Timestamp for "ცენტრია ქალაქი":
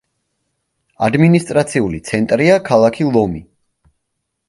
2.09-3.11